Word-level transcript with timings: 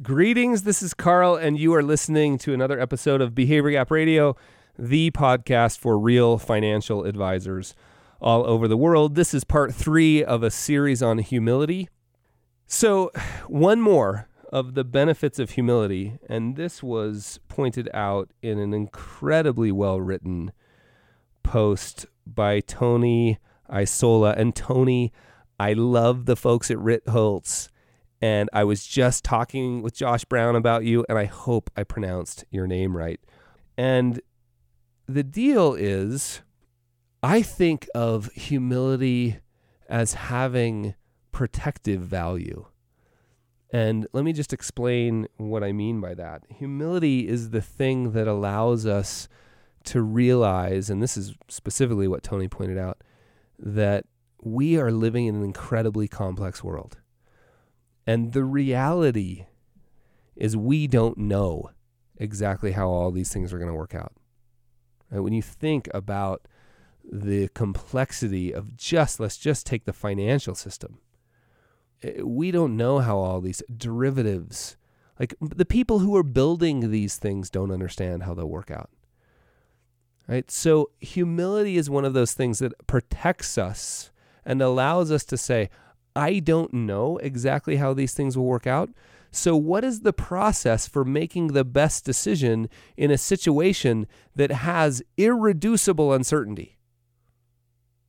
Greetings, 0.00 0.62
this 0.62 0.80
is 0.80 0.94
Carl, 0.94 1.34
and 1.34 1.58
you 1.58 1.74
are 1.74 1.82
listening 1.82 2.38
to 2.38 2.54
another 2.54 2.78
episode 2.78 3.20
of 3.20 3.34
Behavior 3.34 3.72
Gap 3.72 3.90
Radio, 3.90 4.36
the 4.78 5.10
podcast 5.10 5.80
for 5.80 5.98
real 5.98 6.38
financial 6.38 7.02
advisors 7.02 7.74
all 8.20 8.46
over 8.46 8.68
the 8.68 8.76
world. 8.76 9.16
This 9.16 9.34
is 9.34 9.42
part 9.42 9.74
three 9.74 10.22
of 10.22 10.44
a 10.44 10.52
series 10.52 11.02
on 11.02 11.18
humility. 11.18 11.88
So, 12.68 13.10
one 13.48 13.80
more 13.80 14.28
of 14.52 14.74
the 14.74 14.84
benefits 14.84 15.40
of 15.40 15.50
humility, 15.50 16.20
and 16.28 16.54
this 16.54 16.80
was 16.80 17.40
pointed 17.48 17.90
out 17.92 18.30
in 18.40 18.60
an 18.60 18.72
incredibly 18.72 19.72
well 19.72 20.00
written 20.00 20.52
post 21.42 22.06
by 22.24 22.60
Tony 22.60 23.40
Isola. 23.68 24.34
And 24.36 24.54
Tony, 24.54 25.12
I 25.58 25.72
love 25.72 26.26
the 26.26 26.36
folks 26.36 26.70
at 26.70 26.76
Ritholtz 26.76 27.68
and 28.20 28.48
I 28.52 28.64
was 28.64 28.86
just 28.86 29.24
talking 29.24 29.82
with 29.82 29.94
Josh 29.94 30.24
Brown 30.24 30.56
about 30.56 30.84
you, 30.84 31.04
and 31.08 31.18
I 31.18 31.24
hope 31.24 31.70
I 31.76 31.84
pronounced 31.84 32.44
your 32.50 32.66
name 32.66 32.96
right. 32.96 33.20
And 33.76 34.20
the 35.06 35.22
deal 35.22 35.74
is, 35.74 36.42
I 37.22 37.42
think 37.42 37.88
of 37.94 38.32
humility 38.32 39.38
as 39.88 40.14
having 40.14 40.94
protective 41.32 42.00
value. 42.00 42.66
And 43.70 44.06
let 44.12 44.24
me 44.24 44.32
just 44.32 44.52
explain 44.52 45.28
what 45.36 45.62
I 45.62 45.72
mean 45.72 46.00
by 46.00 46.14
that. 46.14 46.42
Humility 46.48 47.28
is 47.28 47.50
the 47.50 47.60
thing 47.60 48.12
that 48.12 48.26
allows 48.26 48.86
us 48.86 49.28
to 49.84 50.02
realize, 50.02 50.90
and 50.90 51.02
this 51.02 51.16
is 51.16 51.34
specifically 51.48 52.08
what 52.08 52.22
Tony 52.22 52.48
pointed 52.48 52.78
out, 52.78 53.02
that 53.58 54.06
we 54.42 54.78
are 54.78 54.90
living 54.90 55.26
in 55.26 55.36
an 55.36 55.44
incredibly 55.44 56.08
complex 56.08 56.64
world 56.64 56.98
and 58.08 58.32
the 58.32 58.42
reality 58.42 59.44
is, 60.34 60.56
we 60.56 60.86
don't 60.86 61.18
know 61.18 61.72
exactly 62.16 62.72
how 62.72 62.88
all 62.88 63.10
these 63.10 63.30
things 63.30 63.52
are 63.52 63.58
going 63.58 63.68
to 63.68 63.76
work 63.76 63.94
out. 63.94 64.14
Right? 65.10 65.20
When 65.20 65.34
you 65.34 65.42
think 65.42 65.90
about 65.92 66.48
the 67.04 67.48
complexity 67.48 68.50
of 68.50 68.78
just, 68.78 69.20
let's 69.20 69.36
just 69.36 69.66
take 69.66 69.84
the 69.84 69.92
financial 69.92 70.54
system. 70.54 71.00
Eh, 72.02 72.22
we 72.22 72.50
don't 72.50 72.78
know 72.78 73.00
how 73.00 73.18
all 73.18 73.42
these 73.42 73.62
derivatives, 73.76 74.78
like 75.20 75.34
the 75.40 75.66
people 75.66 75.98
who 75.98 76.16
are 76.16 76.22
building 76.22 76.90
these 76.90 77.16
things, 77.16 77.50
don't 77.50 77.70
understand 77.70 78.22
how 78.22 78.32
they'll 78.32 78.46
work 78.46 78.70
out. 78.70 78.88
Right? 80.26 80.50
So, 80.50 80.92
humility 80.98 81.76
is 81.76 81.90
one 81.90 82.06
of 82.06 82.14
those 82.14 82.32
things 82.32 82.60
that 82.60 82.86
protects 82.86 83.58
us 83.58 84.12
and 84.46 84.62
allows 84.62 85.10
us 85.12 85.24
to 85.26 85.36
say, 85.36 85.68
I 86.18 86.40
don't 86.40 86.74
know 86.74 87.16
exactly 87.18 87.76
how 87.76 87.94
these 87.94 88.12
things 88.12 88.36
will 88.36 88.44
work 88.44 88.66
out. 88.66 88.90
So, 89.30 89.54
what 89.56 89.84
is 89.84 90.00
the 90.00 90.12
process 90.12 90.88
for 90.88 91.04
making 91.04 91.48
the 91.48 91.64
best 91.64 92.04
decision 92.04 92.68
in 92.96 93.12
a 93.12 93.18
situation 93.18 94.08
that 94.34 94.50
has 94.50 95.00
irreducible 95.16 96.12
uncertainty? 96.12 96.76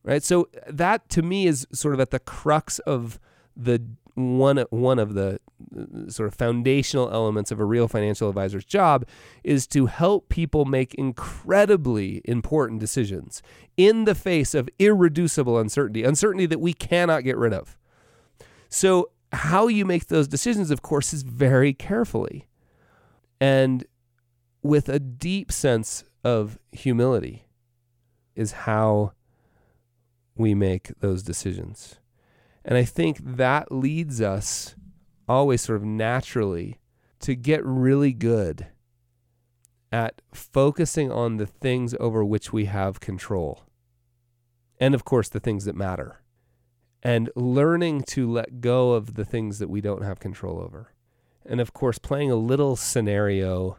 Right? 0.02 0.24
So, 0.24 0.48
that 0.66 1.08
to 1.10 1.22
me 1.22 1.46
is 1.46 1.68
sort 1.72 1.94
of 1.94 2.00
at 2.00 2.10
the 2.10 2.18
crux 2.18 2.80
of 2.80 3.20
the 3.54 3.80
one 4.14 4.58
one 4.70 4.98
of 4.98 5.14
the 5.14 5.38
uh, 5.78 6.10
sort 6.10 6.26
of 6.26 6.34
foundational 6.34 7.12
elements 7.12 7.52
of 7.52 7.60
a 7.60 7.64
real 7.64 7.86
financial 7.86 8.28
advisor's 8.28 8.64
job 8.64 9.06
is 9.44 9.68
to 9.68 9.86
help 9.86 10.28
people 10.28 10.64
make 10.64 10.94
incredibly 10.94 12.22
important 12.24 12.80
decisions 12.80 13.40
in 13.76 14.04
the 14.04 14.16
face 14.16 14.52
of 14.52 14.68
irreducible 14.80 15.58
uncertainty, 15.58 16.02
uncertainty 16.02 16.46
that 16.46 16.60
we 16.60 16.72
cannot 16.72 17.22
get 17.22 17.36
rid 17.36 17.52
of. 17.52 17.76
So, 18.70 19.10
how 19.32 19.68
you 19.68 19.84
make 19.84 20.06
those 20.06 20.26
decisions, 20.26 20.70
of 20.70 20.82
course, 20.82 21.12
is 21.12 21.22
very 21.22 21.72
carefully 21.72 22.48
and 23.40 23.84
with 24.62 24.88
a 24.88 24.98
deep 24.98 25.50
sense 25.50 26.04
of 26.24 26.58
humility, 26.72 27.46
is 28.34 28.52
how 28.52 29.12
we 30.36 30.54
make 30.54 30.92
those 31.00 31.22
decisions. 31.22 31.98
And 32.64 32.76
I 32.76 32.84
think 32.84 33.18
that 33.22 33.72
leads 33.72 34.20
us 34.20 34.74
always 35.28 35.62
sort 35.62 35.76
of 35.76 35.84
naturally 35.84 36.78
to 37.20 37.34
get 37.34 37.64
really 37.64 38.12
good 38.12 38.66
at 39.92 40.22
focusing 40.32 41.10
on 41.10 41.36
the 41.36 41.46
things 41.46 41.94
over 41.98 42.24
which 42.24 42.52
we 42.52 42.66
have 42.66 43.00
control. 43.00 43.64
And 44.78 44.94
of 44.94 45.04
course, 45.04 45.28
the 45.28 45.40
things 45.40 45.64
that 45.64 45.74
matter 45.74 46.20
and 47.02 47.30
learning 47.34 48.02
to 48.02 48.30
let 48.30 48.60
go 48.60 48.92
of 48.92 49.14
the 49.14 49.24
things 49.24 49.58
that 49.58 49.70
we 49.70 49.80
don't 49.80 50.02
have 50.02 50.20
control 50.20 50.60
over. 50.60 50.92
And 51.46 51.60
of 51.60 51.72
course, 51.72 51.98
playing 51.98 52.30
a 52.30 52.36
little 52.36 52.76
scenario, 52.76 53.78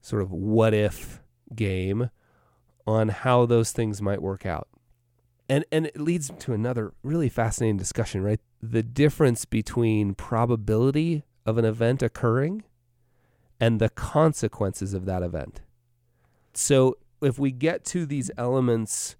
sort 0.00 0.22
of 0.22 0.30
what 0.30 0.72
if 0.72 1.20
game 1.54 2.10
on 2.86 3.08
how 3.08 3.46
those 3.46 3.72
things 3.72 4.00
might 4.00 4.22
work 4.22 4.46
out. 4.46 4.68
And, 5.48 5.64
and 5.70 5.86
it 5.86 6.00
leads 6.00 6.30
to 6.38 6.52
another 6.52 6.94
really 7.02 7.28
fascinating 7.28 7.76
discussion, 7.76 8.22
right? 8.22 8.40
The 8.62 8.82
difference 8.82 9.44
between 9.44 10.14
probability 10.14 11.24
of 11.44 11.58
an 11.58 11.64
event 11.64 12.02
occurring 12.02 12.62
and 13.60 13.80
the 13.80 13.88
consequences 13.88 14.94
of 14.94 15.04
that 15.06 15.22
event. 15.22 15.60
So 16.54 16.96
if 17.20 17.38
we 17.38 17.50
get 17.50 17.84
to 17.86 18.06
these 18.06 18.30
elements 18.36 19.16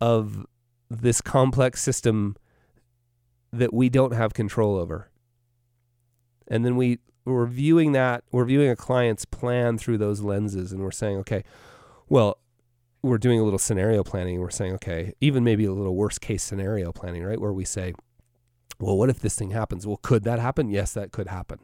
of 0.00 0.46
this 0.90 1.20
complex 1.20 1.80
system 1.82 2.36
that 3.52 3.72
we 3.72 3.88
don't 3.88 4.12
have 4.12 4.34
control 4.34 4.76
over. 4.76 5.08
And 6.48 6.64
then 6.64 6.76
we 6.76 6.98
we're 7.24 7.46
viewing 7.46 7.92
that, 7.92 8.24
we're 8.32 8.44
viewing 8.44 8.70
a 8.70 8.76
client's 8.76 9.24
plan 9.24 9.78
through 9.78 9.98
those 9.98 10.20
lenses 10.20 10.72
and 10.72 10.82
we're 10.82 10.90
saying, 10.90 11.18
okay, 11.18 11.44
well, 12.08 12.38
we're 13.02 13.18
doing 13.18 13.38
a 13.38 13.44
little 13.44 13.58
scenario 13.58 14.02
planning. 14.02 14.40
We're 14.40 14.50
saying, 14.50 14.74
okay, 14.74 15.14
even 15.20 15.44
maybe 15.44 15.64
a 15.64 15.72
little 15.72 15.94
worst 15.94 16.20
case 16.20 16.42
scenario 16.42 16.92
planning, 16.92 17.22
right? 17.22 17.40
Where 17.40 17.52
we 17.52 17.64
say, 17.64 17.94
well, 18.78 18.96
what 18.96 19.10
if 19.10 19.20
this 19.20 19.36
thing 19.36 19.50
happens? 19.50 19.86
Well, 19.86 20.00
could 20.02 20.24
that 20.24 20.38
happen? 20.38 20.70
Yes, 20.70 20.92
that 20.94 21.12
could 21.12 21.28
happen. 21.28 21.60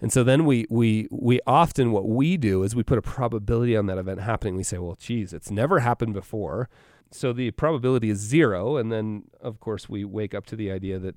And 0.00 0.12
so 0.12 0.22
then 0.22 0.44
we 0.44 0.66
we 0.68 1.08
we 1.10 1.40
often 1.46 1.92
what 1.92 2.06
we 2.06 2.36
do 2.36 2.62
is 2.62 2.74
we 2.74 2.82
put 2.82 2.98
a 2.98 3.02
probability 3.02 3.76
on 3.76 3.86
that 3.86 3.96
event 3.96 4.20
happening. 4.20 4.56
We 4.56 4.64
say, 4.64 4.78
well, 4.78 4.96
geez, 4.98 5.32
it's 5.32 5.50
never 5.50 5.80
happened 5.80 6.12
before 6.14 6.68
so 7.14 7.32
the 7.32 7.50
probability 7.52 8.10
is 8.10 8.18
zero, 8.18 8.76
and 8.76 8.90
then 8.90 9.24
of 9.40 9.60
course 9.60 9.88
we 9.88 10.04
wake 10.04 10.34
up 10.34 10.46
to 10.46 10.56
the 10.56 10.70
idea 10.70 10.98
that 10.98 11.14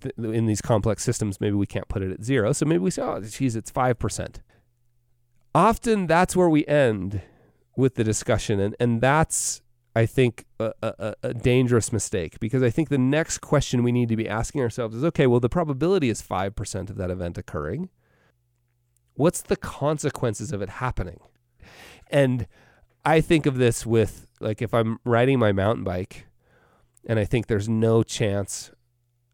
th- 0.00 0.14
in 0.16 0.46
these 0.46 0.60
complex 0.60 1.04
systems 1.04 1.40
maybe 1.40 1.54
we 1.54 1.66
can't 1.66 1.88
put 1.88 2.02
it 2.02 2.10
at 2.10 2.24
zero. 2.24 2.52
So 2.52 2.66
maybe 2.66 2.80
we 2.80 2.90
say, 2.90 3.02
oh, 3.02 3.20
geez, 3.20 3.54
it's 3.54 3.70
five 3.70 3.98
percent. 3.98 4.42
Often 5.54 6.08
that's 6.08 6.34
where 6.34 6.48
we 6.48 6.66
end 6.66 7.22
with 7.76 7.94
the 7.94 8.04
discussion, 8.04 8.58
and 8.58 8.74
and 8.80 9.00
that's 9.00 9.62
I 9.94 10.04
think 10.04 10.44
a, 10.60 10.72
a, 10.82 11.14
a, 11.22 11.32
dangerous 11.32 11.90
mistake 11.90 12.38
because 12.38 12.62
I 12.62 12.68
think 12.68 12.90
the 12.90 12.98
next 12.98 13.38
question 13.38 13.82
we 13.82 13.92
need 13.92 14.10
to 14.10 14.16
be 14.16 14.28
asking 14.28 14.60
ourselves 14.60 14.94
is 14.94 15.04
okay, 15.04 15.26
well, 15.26 15.40
the 15.40 15.48
probability 15.48 16.10
is 16.10 16.20
5% 16.20 16.90
of 16.90 16.96
that 16.96 17.10
event 17.10 17.38
occurring. 17.38 17.88
What's 19.14 19.40
the 19.40 19.56
consequences 19.56 20.52
of 20.52 20.60
it 20.60 20.68
happening? 20.68 21.20
And 22.10 22.46
I 23.06 23.20
think 23.20 23.46
of 23.46 23.56
this 23.56 23.86
with 23.86 24.26
like 24.40 24.60
if 24.60 24.74
I'm 24.74 24.98
riding 25.04 25.38
my 25.38 25.52
mountain 25.52 25.84
bike 25.84 26.26
and 27.06 27.20
I 27.20 27.24
think 27.24 27.46
there's 27.46 27.68
no 27.68 28.02
chance 28.02 28.72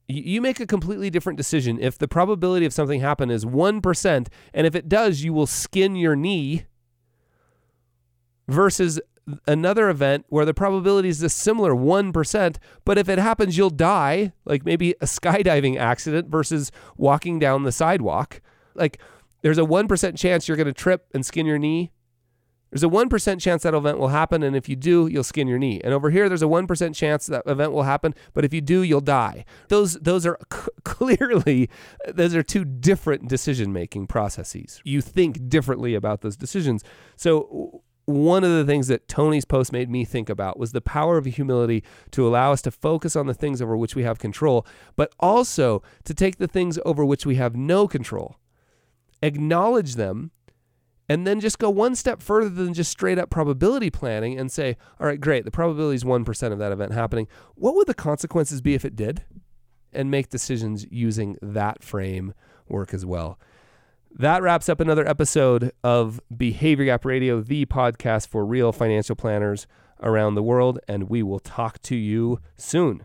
you 0.08 0.42
make 0.42 0.60
a 0.60 0.66
completely 0.66 1.08
different 1.08 1.38
decision. 1.38 1.78
If 1.80 1.96
the 1.96 2.06
probability 2.06 2.66
of 2.66 2.74
something 2.74 3.00
happen 3.00 3.30
is 3.30 3.46
1% 3.46 4.26
and 4.52 4.66
if 4.66 4.74
it 4.74 4.90
does 4.90 5.22
you 5.22 5.32
will 5.32 5.46
skin 5.46 5.96
your 5.96 6.14
knee 6.14 6.66
versus 8.46 9.00
another 9.46 9.88
event 9.88 10.26
where 10.28 10.44
the 10.44 10.52
probability 10.52 11.08
is 11.08 11.22
a 11.22 11.30
similar 11.30 11.72
1% 11.72 12.56
but 12.84 12.98
if 12.98 13.08
it 13.08 13.18
happens 13.18 13.56
you'll 13.56 13.70
die 13.70 14.32
like 14.44 14.66
maybe 14.66 14.90
a 15.00 15.06
skydiving 15.06 15.78
accident 15.78 16.28
versus 16.28 16.70
walking 16.98 17.38
down 17.38 17.62
the 17.62 17.72
sidewalk. 17.72 18.42
Like 18.74 19.00
there's 19.40 19.58
a 19.58 19.62
1% 19.62 20.18
chance 20.18 20.46
you're 20.46 20.58
going 20.58 20.66
to 20.66 20.74
trip 20.74 21.06
and 21.14 21.24
skin 21.24 21.46
your 21.46 21.58
knee 21.58 21.90
there's 22.72 22.82
a 22.82 22.88
1% 22.88 23.38
chance 23.38 23.64
that 23.64 23.74
event 23.74 23.98
will 23.98 24.08
happen, 24.08 24.42
and 24.42 24.56
if 24.56 24.66
you 24.66 24.76
do, 24.76 25.06
you'll 25.06 25.24
skin 25.24 25.46
your 25.46 25.58
knee. 25.58 25.78
And 25.84 25.92
over 25.92 26.08
here, 26.08 26.26
there's 26.26 26.42
a 26.42 26.46
1% 26.46 26.94
chance 26.94 27.26
that 27.26 27.42
event 27.46 27.72
will 27.72 27.82
happen, 27.82 28.14
but 28.32 28.46
if 28.46 28.54
you 28.54 28.62
do, 28.62 28.82
you'll 28.82 29.02
die. 29.02 29.44
Those, 29.68 29.94
those 30.00 30.24
are 30.24 30.38
c- 30.50 30.70
clearly, 30.84 31.68
those 32.08 32.34
are 32.34 32.42
two 32.42 32.64
different 32.64 33.28
decision 33.28 33.74
making 33.74 34.06
processes. 34.06 34.80
You 34.84 35.02
think 35.02 35.50
differently 35.50 35.94
about 35.94 36.22
those 36.22 36.34
decisions. 36.34 36.82
So, 37.14 37.82
one 38.06 38.42
of 38.42 38.50
the 38.50 38.64
things 38.64 38.88
that 38.88 39.06
Tony's 39.06 39.44
post 39.44 39.70
made 39.70 39.88
me 39.88 40.04
think 40.04 40.28
about 40.28 40.58
was 40.58 40.72
the 40.72 40.80
power 40.80 41.18
of 41.18 41.26
humility 41.26 41.84
to 42.12 42.26
allow 42.26 42.52
us 42.52 42.62
to 42.62 42.70
focus 42.70 43.14
on 43.14 43.26
the 43.26 43.34
things 43.34 43.60
over 43.62 43.76
which 43.76 43.94
we 43.94 44.02
have 44.02 44.18
control, 44.18 44.66
but 44.96 45.14
also 45.20 45.82
to 46.04 46.14
take 46.14 46.38
the 46.38 46.48
things 46.48 46.78
over 46.84 47.04
which 47.04 47.26
we 47.26 47.36
have 47.36 47.54
no 47.54 47.86
control, 47.86 48.36
acknowledge 49.22 49.94
them 49.94 50.32
and 51.12 51.26
then 51.26 51.40
just 51.40 51.58
go 51.58 51.68
one 51.68 51.94
step 51.94 52.22
further 52.22 52.48
than 52.48 52.72
just 52.72 52.90
straight 52.90 53.18
up 53.18 53.28
probability 53.28 53.90
planning 53.90 54.38
and 54.38 54.50
say, 54.50 54.78
all 54.98 55.06
right, 55.06 55.20
great, 55.20 55.44
the 55.44 55.50
probability 55.50 55.96
is 55.96 56.04
1% 56.04 56.52
of 56.52 56.58
that 56.58 56.72
event 56.72 56.92
happening. 56.92 57.28
What 57.54 57.74
would 57.74 57.86
the 57.86 57.92
consequences 57.92 58.62
be 58.62 58.72
if 58.72 58.86
it 58.86 58.96
did? 58.96 59.22
And 59.92 60.10
make 60.10 60.30
decisions 60.30 60.86
using 60.90 61.36
that 61.42 61.84
frame 61.84 62.32
work 62.66 62.94
as 62.94 63.04
well. 63.04 63.38
That 64.10 64.40
wraps 64.40 64.70
up 64.70 64.80
another 64.80 65.06
episode 65.06 65.72
of 65.84 66.18
Behavior 66.34 66.86
Gap 66.86 67.04
Radio, 67.04 67.42
the 67.42 67.66
podcast 67.66 68.28
for 68.28 68.46
real 68.46 68.72
financial 68.72 69.14
planners 69.14 69.66
around 70.00 70.34
the 70.34 70.42
world, 70.42 70.78
and 70.88 71.10
we 71.10 71.22
will 71.22 71.40
talk 71.40 71.82
to 71.82 71.94
you 71.94 72.40
soon. 72.56 73.04